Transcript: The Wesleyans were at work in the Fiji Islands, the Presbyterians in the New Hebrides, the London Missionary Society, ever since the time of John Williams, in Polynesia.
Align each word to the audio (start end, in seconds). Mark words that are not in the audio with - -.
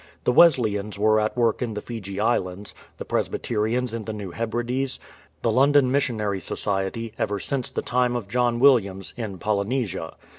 The 0.23 0.31
Wesleyans 0.31 0.97
were 0.97 1.19
at 1.19 1.37
work 1.37 1.61
in 1.61 1.75
the 1.75 1.81
Fiji 1.83 2.19
Islands, 2.19 2.73
the 2.97 3.05
Presbyterians 3.05 3.93
in 3.93 4.05
the 4.05 4.13
New 4.13 4.31
Hebrides, 4.31 4.99
the 5.43 5.51
London 5.51 5.91
Missionary 5.91 6.39
Society, 6.39 7.13
ever 7.19 7.39
since 7.39 7.69
the 7.69 7.83
time 7.83 8.15
of 8.15 8.27
John 8.27 8.59
Williams, 8.59 9.13
in 9.15 9.37
Polynesia. 9.37 10.15